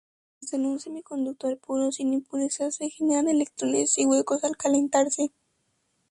Hasta 0.41 0.57
en 0.57 0.65
un 0.65 0.79
semiconductor 0.79 1.59
puro, 1.59 1.91
sin 1.91 2.11
impurezas, 2.11 2.73
se 2.73 2.89
generan 2.89 3.27
electrones 3.29 3.99
y 3.99 4.07
huecos 4.07 4.43
al 4.43 4.57
calentarse. 4.57 5.29